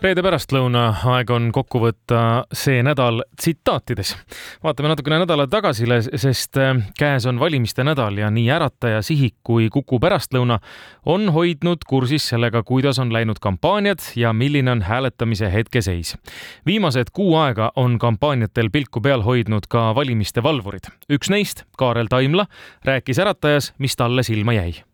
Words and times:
reede 0.00 0.22
pärastlõuna 0.24 0.82
aeg 1.12 1.30
on 1.34 1.50
kokku 1.52 1.80
võtta 1.82 2.20
see 2.56 2.80
nädal 2.84 3.20
tsitaatides. 3.36 4.14
vaatame 4.64 4.88
natukene 4.92 5.18
nädala 5.22 5.46
tagasile, 5.50 6.00
sest 6.02 6.56
äh, 6.56 6.80
käes 6.98 7.26
on 7.28 7.40
valimiste 7.40 7.84
nädal 7.84 8.16
ja 8.18 8.30
nii 8.32 8.48
Ärataja, 8.50 9.02
Sihik 9.02 9.36
kui 9.44 9.68
Kuku 9.68 10.00
pärastlõuna 10.00 10.58
on 11.06 11.28
hoidnud 11.36 11.84
kursis 11.88 12.28
sellega, 12.32 12.62
kuidas 12.62 12.98
on 12.98 13.12
läinud 13.12 13.40
kampaaniad 13.40 14.00
ja 14.16 14.32
milline 14.32 14.72
on 14.72 14.82
hääletamise 14.82 15.52
hetkeseis. 15.52 16.16
viimased 16.66 17.12
kuu 17.12 17.36
aega 17.36 17.72
on 17.76 17.98
kampaaniatel 17.98 18.70
pilku 18.70 19.00
peal 19.00 19.22
hoidnud 19.22 19.68
ka 19.68 19.94
valimiste 19.94 20.42
valvurid. 20.42 20.88
üks 21.12 21.30
neist, 21.30 21.64
Kaarel 21.76 22.06
Taimla, 22.06 22.46
rääkis 22.84 23.18
Äratajas, 23.18 23.74
mis 23.78 23.96
talle 23.96 24.22
silma 24.22 24.52
jäi 24.52 24.89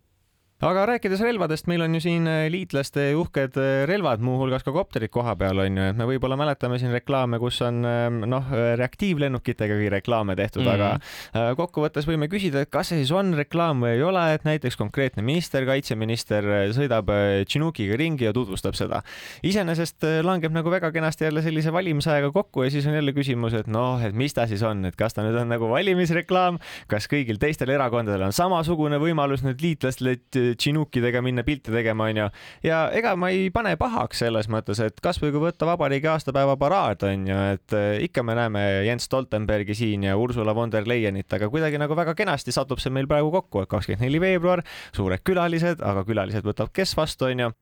aga 0.64 0.86
rääkides 0.88 1.20
relvadest, 1.20 1.66
meil 1.68 1.82
on 1.84 1.94
ju 1.98 2.00
siin 2.00 2.24
äh, 2.30 2.46
liitlaste 2.48 3.10
uhked 3.20 3.58
äh, 3.60 3.82
relvad, 3.88 4.22
muuhulgas 4.24 4.64
ka 4.64 4.72
kopterid 4.72 5.12
koha 5.12 5.34
peal 5.36 5.60
on 5.60 5.76
ju, 5.76 5.88
et 5.90 5.98
me 5.98 6.06
võib-olla 6.08 6.38
mäletame 6.40 6.78
siin 6.80 6.94
reklaame, 6.96 7.36
kus 7.42 7.58
on 7.66 7.82
ähm, 7.84 8.22
noh, 8.24 8.48
reaktiivlennukitega 8.80 9.76
reklaame 9.92 10.36
tehtud 10.38 10.64
mm, 10.64 10.80
-hmm. 10.80 11.42
aga 11.42 11.58
kokkuvõttes 11.58 12.08
võime 12.08 12.30
küsida, 12.32 12.62
et 12.64 12.72
kas 12.72 12.88
see 12.88 13.02
siis 13.02 13.12
on 13.12 13.34
reklaam 13.36 13.84
või 13.84 13.98
ei 13.98 14.02
ole, 14.02 14.22
et 14.32 14.46
näiteks 14.48 14.80
konkreetne 14.80 15.22
minister, 15.22 15.66
kaitseminister 15.68 16.48
sõidab 16.72 17.12
Chinookiga 17.44 17.96
ringi 18.00 18.24
ja 18.24 18.32
tutvustab 18.32 18.74
seda. 18.74 19.02
iseenesest 19.42 20.08
langeb 20.24 20.56
nagu 20.56 20.72
väga 20.72 20.90
kenasti 20.92 21.28
jälle 21.28 21.42
sellise 21.44 21.72
valimisajaga 21.72 22.32
kokku 22.32 22.64
ja 22.64 22.70
siis 22.70 22.86
on 22.86 22.96
jälle 22.96 23.12
küsimus, 23.12 23.52
et 23.52 23.66
noh, 23.68 24.00
et 24.00 24.14
mis 24.14 24.32
ta 24.34 24.46
siis 24.46 24.62
on, 24.62 24.84
et 24.88 24.96
kas 24.96 25.14
ta 25.14 25.22
nüüd 25.22 25.36
on 25.36 25.52
nagu 25.52 25.68
valimisreklaam, 25.68 26.58
kas 26.88 27.10
kõigil 27.12 27.36
teistel 27.38 27.70
erakondadel 27.76 28.24
on 28.24 28.32
samasugune 28.32 28.96
võimalus 29.02 29.44
nüüd 29.44 29.60
liitlastele 29.60 30.16
Chinukidega 30.54 31.22
minna 31.24 31.44
pilti 31.46 31.72
tegema, 31.74 32.08
onju. 32.10 32.28
ja 32.66 32.80
ega 32.94 33.16
ma 33.16 33.30
ei 33.34 33.50
pane 33.54 33.76
pahaks 33.80 34.22
selles 34.24 34.48
mõttes, 34.52 34.80
et 34.84 35.00
kasvõi 35.02 35.32
kui 35.34 35.42
võtta 35.48 35.68
vabariigi 35.68 36.10
aastapäeva 36.12 36.56
paraad, 36.60 37.02
onju, 37.08 37.42
et 37.56 37.76
eh, 37.76 38.04
ikka 38.06 38.24
me 38.26 38.38
näeme 38.38 38.64
Jens 38.86 39.08
Stoltenbergi 39.10 39.74
siin 39.74 40.06
ja 40.08 40.16
Ursula 40.16 40.54
von 40.54 40.72
der 40.72 40.88
Leyenit, 40.88 41.28
aga 41.32 41.50
kuidagi 41.52 41.80
nagu 41.82 41.96
väga 41.98 42.14
kenasti 42.18 42.54
satub 42.54 42.82
see 42.82 42.94
meil 42.94 43.08
praegu 43.10 43.30
kokku, 43.34 43.64
et 43.64 43.70
kakskümmend 43.70 44.06
neli 44.06 44.22
veebruar, 44.22 44.64
suured 44.96 45.22
külalised, 45.26 45.82
aga 45.82 46.04
külalised 46.06 46.46
võtab 46.46 46.74
kes 46.74 46.96
vastu, 46.98 47.30
onju 47.30 47.52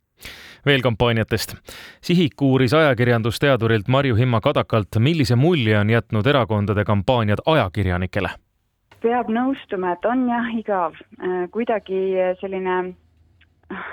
veel 0.67 0.83
kampaaniatest. 0.83 1.57
sihik 2.01 2.43
uuris 2.43 2.73
ajakirjandusteadurilt 2.75 3.89
Marju 3.89 4.15
Himma 4.15 4.41
Kadakalt, 4.41 4.97
millise 4.99 5.37
mulje 5.37 5.79
on 5.79 5.91
jätnud 5.91 6.27
erakondade 6.27 6.85
kampaaniad 6.85 7.43
ajakirjanikele 7.47 8.31
peab 9.05 9.29
nõustuma, 9.33 9.95
et 9.95 10.07
on 10.09 10.27
jah 10.31 10.51
igav, 10.57 11.01
äh, 11.21 11.45
kuidagi 11.53 12.03
selline 12.41 12.95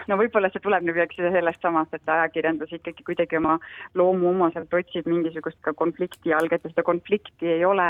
no 0.10 0.18
võib-olla 0.20 0.50
see 0.52 0.62
tuleb 0.64 0.84
nüüd 0.86 1.00
sellest 1.16 1.64
samast, 1.64 1.94
et 1.96 2.10
ajakirjandus 2.10 2.74
ikkagi 2.76 3.06
kuidagi 3.08 3.38
oma 3.40 3.58
loomuomaselt 3.98 4.74
otsib 4.74 5.08
mingisugust 5.10 5.60
ka 5.66 5.74
konflikti 5.78 6.34
alget 6.36 6.66
ja 6.66 6.72
seda 6.72 6.84
konflikti 6.84 7.50
ei 7.56 7.66
ole 7.66 7.88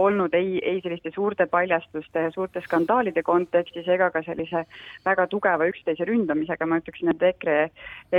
olnud 0.00 0.34
ei, 0.34 0.58
ei 0.58 0.80
selliste 0.82 1.12
suurte 1.14 1.46
paljastuste 1.50 2.26
ja 2.26 2.32
suurte 2.34 2.62
skandaalide 2.64 3.22
kontekstis 3.26 3.88
ega 3.88 4.10
ka 4.10 4.22
sellise 4.26 4.64
väga 5.06 5.26
tugeva 5.30 5.68
üksteise 5.70 6.06
ründamisega, 6.08 6.66
ma 6.66 6.80
ütleksin, 6.82 7.12
et 7.14 7.22
EKRE, 7.30 7.58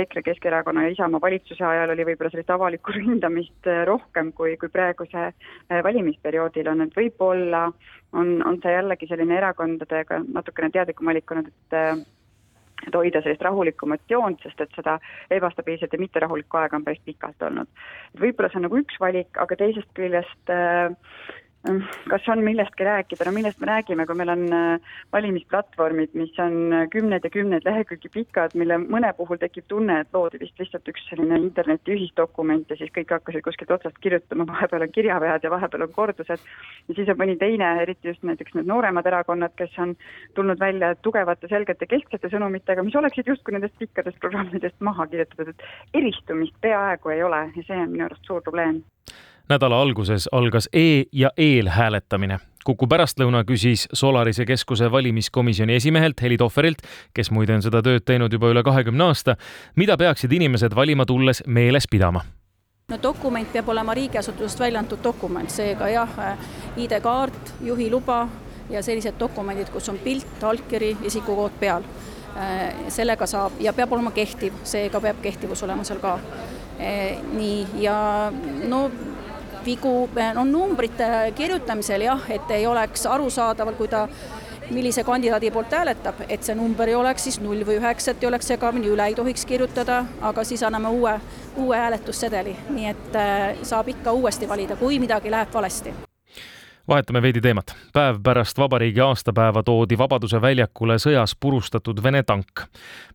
EKRE, 0.04 0.24
Keskerakonna 0.30 0.86
ja 0.86 0.94
Isamaa 0.96 1.20
valitsuse 1.22 1.64
ajal 1.66 1.94
oli 1.94 2.08
võib-olla 2.12 2.32
sellist 2.32 2.54
avalikku 2.54 2.94
ründamist 2.98 3.70
äh, 3.70 3.84
rohkem 3.88 4.32
kui, 4.36 4.56
kui 4.60 4.72
praeguse 4.72 5.28
äh, 5.28 5.84
valimisperioodil 5.84 6.72
on, 6.72 6.86
et 6.86 6.96
võib-olla 6.96 7.68
on, 8.12 8.34
on 8.46 8.58
see 8.62 8.72
jällegi 8.72 9.08
selline 9.10 9.38
erakondadega 9.40 10.22
natukene 10.32 10.72
teadlikum 10.72 11.08
valik 11.12 11.30
olnud, 11.32 11.52
et 11.52 11.78
äh, 11.78 12.02
et 12.86 12.94
hoida 12.98 13.22
sellist 13.22 13.44
rahulikumat 13.46 14.02
joont, 14.10 14.40
sest 14.42 14.60
et 14.64 14.74
seda 14.78 14.98
ebastabiilset 15.30 15.92
ja 15.92 16.00
mitterahulikku 16.02 16.60
aega 16.60 16.76
on 16.76 16.84
päris 16.84 17.02
pikalt 17.04 17.42
olnud. 17.42 17.70
võib-olla 18.20 18.50
see 18.50 18.60
on 18.62 18.68
nagu 18.68 18.80
üks 18.82 18.98
valik, 19.00 19.38
aga 19.38 19.56
teisest 19.56 19.90
küljest 19.98 20.52
äh, 20.52 20.94
kas 22.10 22.28
on 22.28 22.42
millestki 22.42 22.84
rääkida, 22.84 23.24
no 23.26 23.32
millest 23.32 23.60
me 23.62 23.68
räägime, 23.68 24.06
kui 24.06 24.16
meil 24.18 24.32
on 24.32 24.42
äh, 24.52 24.94
valimisplatvormid, 25.12 26.10
mis 26.18 26.34
on 26.42 26.56
äh, 26.74 26.88
kümneid 26.90 27.24
ja 27.24 27.30
kümneid 27.30 27.66
lehekülgi 27.66 28.10
pikad, 28.10 28.56
mille 28.58 28.80
mõne 28.82 29.12
puhul 29.16 29.38
tekib 29.38 29.68
tunne, 29.70 30.00
et 30.02 30.16
loodi 30.16 30.40
vist 30.42 30.58
lihtsalt 30.58 30.88
üks 30.90 31.04
selline 31.10 31.38
interneti 31.38 31.94
ühisdokument 31.94 32.70
ja 32.70 32.78
siis 32.80 32.90
kõik 32.96 33.14
hakkasid 33.14 33.44
kuskilt 33.46 33.70
otsast 33.76 34.00
kirjutama, 34.02 34.46
vahepeal 34.52 34.86
on 34.88 34.94
kirjavead 34.96 35.46
ja 35.46 35.52
vahepeal 35.54 35.86
on 35.86 35.92
kordused. 35.94 36.48
ja 36.88 36.96
siis 36.98 37.12
on 37.14 37.20
mõni 37.20 37.38
teine, 37.38 37.70
eriti 37.82 38.10
just 38.10 38.26
näiteks 38.26 38.56
need 38.58 38.66
nooremad 38.66 39.06
erakonnad, 39.06 39.54
kes 39.56 39.78
on 39.78 39.94
tulnud 40.34 40.58
välja 40.58 40.94
tugevate, 41.06 41.50
selgete, 41.52 41.86
kesksete 41.86 42.32
sõnumitega, 42.32 42.82
mis 42.82 42.98
oleksid 42.98 43.30
justkui 43.30 43.54
nendest 43.54 43.78
pikkadest 43.78 44.18
programmidest 44.18 44.80
maha 44.80 45.06
kirjutatud, 45.06 45.54
et 45.54 46.02
eristumist 46.02 46.58
peaaegu 46.60 47.14
ei 47.14 47.22
ole 47.22 47.44
ja 47.54 47.68
see 47.68 47.78
on 47.78 47.94
minu 47.94 48.08
arust 48.10 48.26
suur 48.26 48.42
probleem 48.42 48.82
nädala 49.48 49.82
alguses 49.82 50.28
algas 50.32 50.68
e- 50.72 51.04
ja 51.12 51.30
eelhääletamine. 51.36 52.38
Kuku 52.64 52.86
pärastlõuna 52.86 53.42
küsis 53.44 53.88
Solarise 53.92 54.46
keskuse 54.46 54.90
valimiskomisjoni 54.90 55.74
esimehelt 55.74 56.22
Heli 56.22 56.36
Tohverilt, 56.36 56.84
kes 57.14 57.30
muide 57.30 57.54
on 57.54 57.62
seda 57.62 57.82
tööd 57.82 58.04
teinud 58.06 58.32
juba 58.32 58.52
üle 58.52 58.62
kahekümne 58.62 59.10
aasta, 59.10 59.34
mida 59.76 59.96
peaksid 59.96 60.32
inimesed 60.32 60.74
valima 60.74 61.06
tulles 61.06 61.42
meeles 61.46 61.90
pidama 61.90 62.22
no 62.92 62.98
dokument 63.02 63.52
peab 63.52 63.68
olema 63.68 63.94
riigiasutusest 63.94 64.60
välja 64.60 64.80
antud 64.82 65.00
dokument, 65.04 65.50
seega 65.50 65.88
jah, 65.88 66.16
ID-kaart, 66.76 67.54
juhiluba 67.64 68.26
ja 68.70 68.82
sellised 68.82 69.16
dokumendid, 69.20 69.70
kus 69.72 69.88
on 69.88 69.98
pilt, 69.98 70.42
allkiri, 70.42 70.96
isikukood 71.08 71.60
peal. 71.60 71.86
sellega 72.88 73.26
saab 73.28 73.58
ja 73.60 73.72
peab 73.76 73.90
olema 73.92 74.10
kehtiv, 74.10 74.54
seega 74.64 75.00
peab 75.00 75.18
kehtivus 75.22 75.62
olema 75.62 75.84
seal 75.84 75.98
ka. 76.00 76.18
nii, 77.32 77.66
ja 77.80 78.32
no 78.68 78.90
vigu 79.64 80.08
on 80.36 80.52
numbrite 80.52 81.32
kirjutamisel 81.34 82.06
jah, 82.08 82.30
et 82.30 82.50
ei 82.50 82.66
oleks 82.66 83.06
arusaadaval, 83.06 83.74
kui 83.78 83.88
ta 83.88 84.08
millise 84.70 85.04
kandidaadi 85.04 85.50
poolt 85.50 85.72
hääletab, 85.72 86.22
et 86.28 86.42
see 86.42 86.54
number 86.54 86.88
ei 86.88 86.94
oleks 86.94 87.26
siis 87.28 87.40
null 87.40 87.64
või 87.66 87.78
üheksa, 87.80 88.12
et 88.12 88.22
ei 88.22 88.28
oleks 88.30 88.48
segamini, 88.52 88.88
üle 88.92 89.06
ei 89.10 89.16
tohiks 89.18 89.44
kirjutada, 89.48 90.04
aga 90.20 90.44
siis 90.44 90.62
anname 90.62 90.88
uue, 90.88 91.18
uue 91.56 91.76
hääletussedeli, 91.76 92.56
nii 92.70 92.88
et 92.92 93.18
äh, 93.18 93.44
saab 93.62 93.92
ikka 93.92 94.12
uuesti 94.12 94.48
valida, 94.48 94.76
kui 94.80 94.98
midagi 95.02 95.30
läheb 95.30 95.52
valesti 95.54 95.94
vahetame 96.88 97.22
veidi 97.22 97.40
teemat. 97.40 97.74
päev 97.92 98.16
pärast 98.22 98.58
vabariigi 98.58 99.00
aastapäeva 99.00 99.62
toodi 99.62 99.98
Vabaduse 99.98 100.40
väljakule 100.42 100.96
sõjas 100.98 101.36
purustatud 101.40 102.02
Vene 102.02 102.22
tank. 102.22 102.66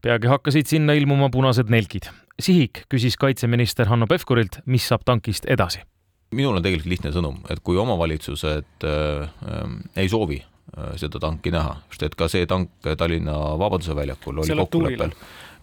peagi 0.02 0.28
hakkasid 0.28 0.66
sinna 0.66 0.94
ilmuma 0.94 1.30
punased 1.30 1.70
nelgid. 1.70 2.10
sihik 2.40 2.86
küsis 2.90 3.18
kaitseminister 3.18 3.88
Hanno 3.88 4.08
Pevkurilt, 4.08 4.60
mis 4.66 4.88
saab 4.88 5.02
tankist 5.06 5.46
edasi 5.46 5.84
minul 6.36 6.60
on 6.60 6.64
tegelikult 6.64 6.92
lihtne 6.92 7.14
sõnum, 7.16 7.40
et 7.52 7.62
kui 7.64 7.80
omavalitsused 7.80 8.86
äh, 8.88 9.26
äh, 9.48 9.76
ei 10.04 10.10
soovi 10.12 10.40
äh, 10.42 10.94
seda 11.00 11.22
tanki 11.24 11.54
näha, 11.54 11.78
sest 11.94 12.08
et 12.10 12.18
ka 12.20 12.28
see 12.32 12.48
tank 12.50 12.90
Tallinna 13.00 13.38
Vabaduse 13.60 13.96
väljakul 13.96 14.44
oli 14.44 14.58
kokkuleppel, 14.62 15.16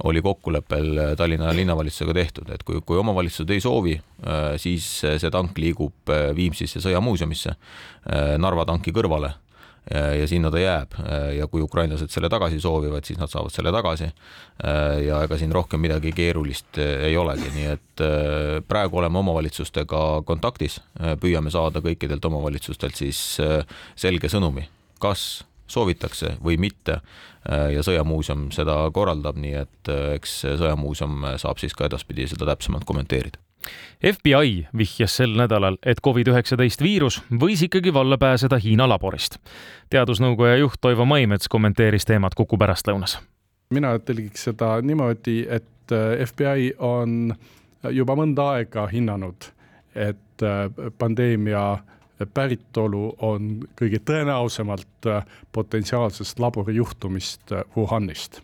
oli 0.08 0.24
kokkuleppel 0.24 0.90
äh, 0.96 1.12
Tallinna 1.20 1.52
linnavalitsusega 1.56 2.16
tehtud, 2.16 2.50
et 2.54 2.64
kui, 2.64 2.80
kui 2.86 3.00
omavalitsused 3.00 3.52
ei 3.52 3.64
soovi, 3.64 3.98
äh, 4.24 4.54
siis 4.62 4.88
see 5.04 5.32
tank 5.34 5.60
liigub 5.60 6.14
Viimsisse 6.36 6.82
sõjamuuseumisse 6.84 7.56
Narva 8.38 8.66
tanki 8.68 8.92
kõrvale 8.92 9.30
ja 9.92 10.26
sinna 10.28 10.50
ta 10.50 10.60
jääb 10.60 10.94
ja 11.36 11.46
kui 11.50 11.62
ukrainlased 11.64 12.08
selle 12.12 12.30
tagasi 12.32 12.60
soovivad, 12.60 13.04
siis 13.04 13.18
nad 13.20 13.28
saavad 13.28 13.52
selle 13.52 13.72
tagasi. 13.74 14.08
ja 15.06 15.22
ega 15.26 15.38
siin 15.38 15.52
rohkem 15.52 15.80
midagi 15.80 16.12
keerulist 16.16 16.78
ei 16.80 17.16
olegi, 17.20 17.50
nii 17.54 17.66
et 17.74 18.04
praegu 18.68 18.98
oleme 19.02 19.20
omavalitsustega 19.20 20.22
kontaktis, 20.24 20.80
püüame 21.20 21.52
saada 21.52 21.84
kõikidelt 21.84 22.24
omavalitsustelt 22.24 22.96
siis 22.96 23.20
selge 23.96 24.32
sõnumi, 24.32 24.68
kas 25.00 25.44
soovitakse 25.66 26.36
või 26.44 26.56
mitte. 26.60 27.00
ja 27.44 27.82
Sõjamuuseum 27.84 28.48
seda 28.56 28.78
korraldab, 28.92 29.36
nii 29.36 29.56
et 29.66 29.94
eks 30.16 30.44
Sõjamuuseum 30.60 31.34
saab 31.36 31.60
siis 31.60 31.76
ka 31.76 31.90
edaspidi 31.90 32.28
seda 32.30 32.48
täpsemalt 32.54 32.88
kommenteerida 32.88 33.43
FBI 34.12 34.66
vihjas 34.76 35.16
sel 35.16 35.36
nädalal, 35.36 35.76
et 35.86 36.00
Covid-19 36.06 36.82
viirus 36.82 37.22
võis 37.40 37.62
ikkagi 37.64 37.92
valla 37.94 38.18
pääseda 38.18 38.58
Hiina 38.58 38.88
laborist. 38.88 39.38
teadusnõukoja 39.90 40.56
juht 40.56 40.80
Toivo 40.80 41.04
Maimets 41.04 41.48
kommenteeris 41.48 42.04
teemat 42.04 42.34
Kuku 42.34 42.58
pärastlõunas. 42.58 43.18
mina 43.70 43.98
tõlgiks 43.98 44.44
seda 44.44 44.80
niimoodi, 44.82 45.46
et 45.48 45.92
äh, 45.92 46.26
FBI 46.26 46.74
on 46.78 47.34
juba 47.90 48.16
mõnda 48.16 48.50
aega 48.56 48.86
hinnanud, 48.86 49.50
et 49.94 50.42
äh, 50.42 50.70
pandeemia 50.98 51.78
päritolu 52.34 53.16
on 53.18 53.66
kõige 53.76 53.98
tõenäosemalt 53.98 55.06
äh, 55.06 55.24
potentsiaalsest 55.52 56.38
laborijuhtumist 56.38 57.52
Wuhanist 57.76 58.42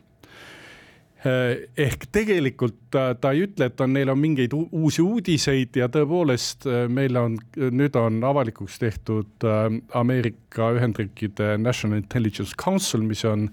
ehk 1.21 2.07
tegelikult 2.13 2.79
ta, 2.93 3.13
ta 3.13 3.35
ei 3.35 3.43
ütle, 3.45 3.67
et 3.69 3.81
on, 3.85 3.93
neil 3.93 4.09
on 4.09 4.19
mingeid 4.21 4.55
uusi 4.57 5.03
uudiseid 5.05 5.77
ja 5.77 5.91
tõepoolest 5.93 6.65
eh, 6.65 6.87
meil 6.89 7.17
on, 7.21 7.37
nüüd 7.77 7.97
on 8.01 8.23
avalikuks 8.25 8.79
tehtud 8.81 9.45
eh, 9.45 9.67
Ameerika 10.01 10.71
Ühendriikide 10.79 11.59
National 11.61 12.01
Intelligence 12.01 12.57
Council, 12.57 13.05
mis 13.05 13.25
on 13.29 13.51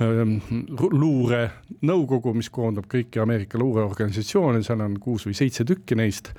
luurenõukogu, 0.00 2.32
mis 2.32 2.48
koondab 2.48 2.86
kõiki 2.88 3.20
Ameerika 3.20 3.58
luureorganisatsioone, 3.60 4.62
seal 4.64 4.80
on 4.80 4.94
kuus 5.02 5.26
või 5.28 5.34
seitse 5.36 5.66
tükki 5.68 5.98
neist. 5.98 6.30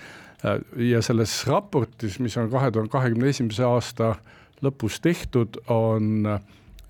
ja 0.74 0.98
selles 1.06 1.36
raportis, 1.46 2.16
mis 2.18 2.34
on 2.42 2.50
kahe 2.50 2.72
tuhande 2.74 2.90
kahekümne 2.90 3.30
esimese 3.30 3.62
aasta 3.62 4.16
lõpus 4.66 4.98
tehtud, 5.04 5.60
on 5.70 6.26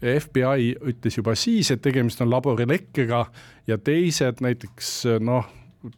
FBI 0.01 0.75
ütles 0.89 1.18
juba 1.18 1.36
siis, 1.38 1.71
et 1.71 1.81
tegemist 1.81 2.21
on 2.21 2.31
laborilekkega 2.31 3.25
ja 3.68 3.77
teised 3.77 4.42
näiteks 4.42 4.94
noh, 5.21 5.45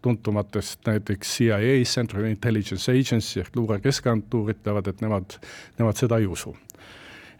tuntumatest 0.02 0.84
näiteks 0.88 1.38
CIA, 1.38 1.84
Central 1.88 2.28
Intelligence 2.28 2.92
Agency 2.92 3.42
ehk 3.44 3.56
luure 3.56 3.80
keskagentuur 3.84 4.54
ütlevad, 4.56 4.88
et 4.92 5.02
nemad, 5.04 5.40
nemad 5.80 6.00
seda 6.00 6.20
ei 6.20 6.28
usu 6.28 6.56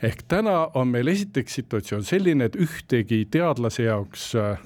ehk 0.04 0.24
täna 0.28 0.68
on 0.74 0.88
meil 0.92 1.08
esiteks 1.08 1.60
situatsioon 1.62 2.04
selline, 2.04 2.50
et 2.50 2.58
ühtegi 2.60 3.24
teadlase 3.32 3.88
jaoks 3.88 4.34
äh, 4.36 4.60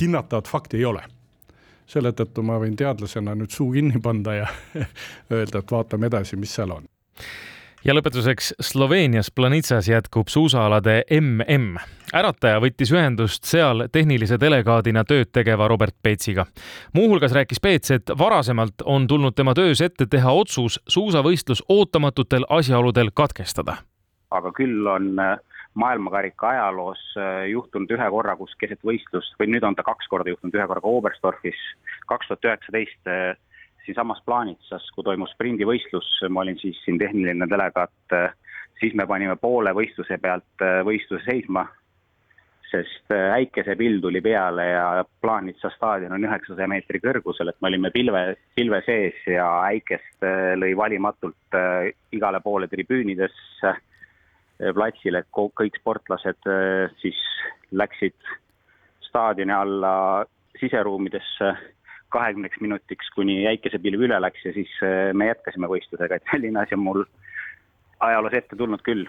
hinnatavat 0.00 0.48
fakti 0.48 0.80
ei 0.80 0.84
ole. 0.84 1.02
selle 1.92 2.12
tõttu 2.16 2.40
ma 2.46 2.54
võin 2.56 2.76
teadlasena 2.78 3.34
nüüd 3.36 3.52
suu 3.52 3.72
kinni 3.74 4.00
panna 4.00 4.34
ja 4.34 4.46
öelda, 5.34 5.58
et 5.60 5.72
vaatame 5.74 6.08
edasi, 6.08 6.38
mis 6.40 6.54
seal 6.54 6.72
on 6.72 6.86
ja 7.84 7.94
lõpetuseks 7.94 8.52
Sloveenias 8.62 9.30
Planitsas 9.34 9.88
jätkub 9.88 10.28
suusaalade 10.28 11.02
MM. 11.20 11.76
ärataja 12.14 12.60
võttis 12.62 12.92
ühendust 12.94 13.48
seal 13.48 13.86
tehnilise 13.92 14.38
delegaadina 14.40 15.04
tööd 15.04 15.32
tegeva 15.32 15.68
Robert 15.68 15.94
Peetsiga. 16.02 16.46
muuhulgas 16.94 17.32
rääkis 17.32 17.60
Peets, 17.60 17.90
et 17.90 18.10
varasemalt 18.18 18.84
on 18.84 19.06
tulnud 19.06 19.34
tema 19.34 19.54
töös 19.54 19.80
ette 19.80 20.06
teha 20.06 20.32
otsus 20.32 20.80
suusavõistlus 20.86 21.64
ootamatutel 21.68 22.46
asjaoludel 22.48 23.10
katkestada. 23.14 23.76
aga 24.30 24.52
küll 24.52 24.86
on 24.86 25.18
äh, 25.18 25.38
maailmakarika 25.74 26.48
ajaloos 26.48 27.02
äh, 27.16 27.48
juhtunud 27.50 27.90
ühe 27.90 28.10
korra, 28.10 28.36
kus 28.36 28.54
keset 28.60 28.80
võistlust 28.84 29.34
või 29.40 29.50
nüüd 29.54 29.64
on 29.64 29.74
ta 29.74 29.82
kaks 29.82 30.06
korda 30.08 30.30
juhtunud, 30.30 30.54
ühe 30.54 30.66
korra 30.66 30.80
ka 30.80 30.88
Oberstdorfis 30.88 31.58
kaks 32.06 32.28
tuhat 32.28 32.44
üheksateist 32.44 33.10
äh, 33.10 33.36
siinsamas 33.86 34.22
Plaanitsas, 34.26 34.86
kui 34.94 35.04
toimus 35.04 35.32
sprindivõistlus, 35.34 36.08
ma 36.30 36.44
olin 36.44 36.58
siis 36.60 36.78
siin 36.84 36.98
tehniline 37.00 37.48
delegaat, 37.50 38.16
siis 38.80 38.94
me 38.98 39.06
panime 39.06 39.36
poole 39.40 39.72
võistluse 39.76 40.18
pealt 40.22 40.64
äh, 40.64 40.80
võistluse 40.86 41.24
seisma, 41.26 41.64
sest 42.70 43.12
äh, 43.14 43.28
äikesepill 43.36 44.00
tuli 44.02 44.22
peale 44.24 44.66
ja 44.70 45.04
Plaanitsa 45.22 45.70
staadion 45.76 46.16
on 46.16 46.26
üheksasaja 46.26 46.68
meetri 46.70 47.02
kõrgusel, 47.02 47.52
et 47.52 47.60
me 47.60 47.70
olime 47.70 47.92
pilve, 47.94 48.24
pilve 48.56 48.82
sees 48.86 49.18
ja 49.30 49.48
äikest 49.68 50.26
lõi 50.58 50.72
valimatult 50.78 51.58
igale 52.16 52.40
poole 52.40 52.68
tribüünidesse, 52.72 53.74
platsile, 54.74 55.22
et 55.22 55.30
kõik 55.34 55.76
sportlased 55.80 56.48
siis 57.02 57.18
läksid 57.74 58.14
staadioni 59.08 59.52
alla 59.52 59.94
siseruumidesse 60.60 61.52
kahekümneks 62.12 62.60
minutiks, 62.60 63.08
kuni 63.16 63.42
äikesepilv 63.50 64.06
üle 64.08 64.20
läks 64.20 64.44
ja 64.46 64.52
siis 64.56 64.72
äh, 64.84 65.10
me 65.16 65.30
jätkasime 65.30 65.70
võistlusega, 65.70 66.20
et 66.20 66.30
selline 66.30 66.62
asi 66.62 66.76
on 66.76 66.84
mul 66.84 67.04
ajaloos 68.02 68.34
ette 68.36 68.58
tulnud 68.58 68.82
küll, 68.84 69.00